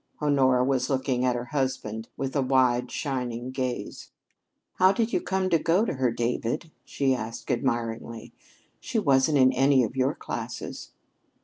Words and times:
Honora 0.19 0.63
was 0.65 0.89
looking 0.89 1.23
at 1.25 1.35
her 1.35 1.45
husband 1.45 2.07
with 2.17 2.35
a 2.35 2.41
wide, 2.41 2.91
shining 2.91 3.51
gaze. 3.51 4.09
"How 4.79 4.91
did 4.91 5.13
you 5.13 5.21
come 5.21 5.47
to 5.51 5.59
go 5.59 5.85
to 5.85 5.93
her, 5.93 6.09
David?" 6.11 6.71
she 6.83 7.13
asked 7.13 7.51
admiringly. 7.51 8.33
"She 8.79 8.97
wasn't 8.97 9.37
in 9.37 9.53
any 9.53 9.83
of 9.83 9.95
your 9.95 10.15
classes." 10.15 10.93